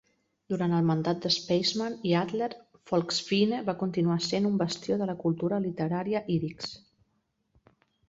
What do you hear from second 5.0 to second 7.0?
de la cultura literària ídix.